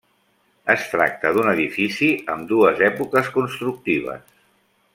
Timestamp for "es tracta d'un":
0.75-1.49